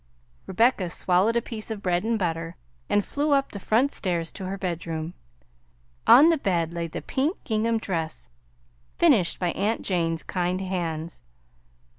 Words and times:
Rebecca 0.47 0.89
swallowed 0.89 1.35
a 1.35 1.43
piece 1.43 1.69
of 1.69 1.83
bread 1.83 2.03
and 2.03 2.17
butter, 2.17 2.55
and 2.89 3.05
flew 3.05 3.33
up 3.33 3.51
the 3.51 3.59
front 3.59 3.91
stairs 3.91 4.31
to 4.31 4.45
her 4.47 4.57
bedroom. 4.57 5.13
On 6.07 6.29
the 6.29 6.39
bed 6.39 6.73
lay 6.73 6.87
the 6.87 7.03
pink 7.03 7.37
gingham 7.43 7.77
dress 7.77 8.31
finished 8.97 9.37
by 9.37 9.51
aunt 9.51 9.83
Jane's 9.83 10.23
kind 10.23 10.59
hands. 10.59 11.21